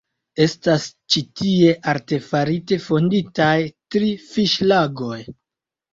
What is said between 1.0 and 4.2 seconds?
ĉi tie artefarite fonditaj tri